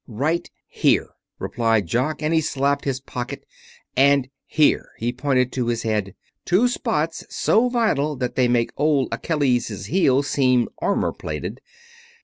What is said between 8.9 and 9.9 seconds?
Achilles's